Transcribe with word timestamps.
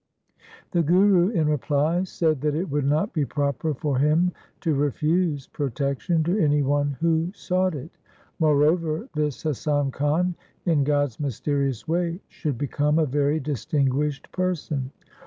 The 0.71 0.81
Guru, 0.81 1.27
in 1.29 1.47
reply, 1.47 2.01
said 2.05 2.41
that 2.41 2.55
it 2.55 2.71
would 2.71 2.85
not 2.85 3.13
be 3.13 3.23
proper 3.23 3.75
for 3.75 3.99
him 3.99 4.31
to 4.61 4.73
refuse 4.73 5.45
pro 5.45 5.69
tection 5.69 6.25
to 6.25 6.39
any 6.39 6.63
one 6.63 6.97
who 7.01 7.31
sought 7.35 7.75
it. 7.75 7.91
Moreover, 8.39 9.07
this 9.13 9.43
Hasan 9.43 9.91
Khan 9.91 10.33
in 10.65 10.83
God's 10.83 11.19
mysterious 11.19 11.87
way 11.87 12.19
should 12.29 12.57
be 12.57 12.65
come 12.65 12.97
a 12.97 13.05
very 13.05 13.39
distinguished 13.39 14.31
person. 14.31 14.91